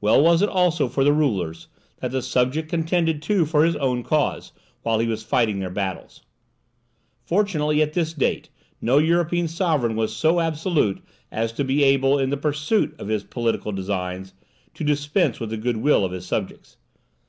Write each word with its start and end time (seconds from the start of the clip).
Well 0.00 0.22
was 0.22 0.40
it 0.40 0.48
also 0.48 0.86
for 0.86 1.02
the 1.02 1.12
rulers, 1.12 1.66
that 1.98 2.12
the 2.12 2.22
subject 2.22 2.68
contended 2.68 3.20
too 3.20 3.44
for 3.44 3.64
his 3.64 3.74
own 3.74 4.04
cause, 4.04 4.52
while 4.84 5.00
he 5.00 5.08
was 5.08 5.24
fighting 5.24 5.58
their 5.58 5.68
battles. 5.68 6.22
Fortunately 7.24 7.82
at 7.82 7.92
this 7.92 8.12
date 8.12 8.50
no 8.80 8.98
European 8.98 9.48
sovereign 9.48 9.96
was 9.96 10.14
so 10.16 10.38
absolute 10.38 11.02
as 11.32 11.50
to 11.54 11.64
be 11.64 11.82
able, 11.82 12.20
in 12.20 12.30
the 12.30 12.36
pursuit 12.36 12.94
of 13.00 13.08
his 13.08 13.24
political 13.24 13.72
designs, 13.72 14.32
to 14.74 14.84
dispense 14.84 15.40
with 15.40 15.50
the 15.50 15.56
goodwill 15.56 16.04
of 16.04 16.12
his 16.12 16.24
subjects. 16.24 16.76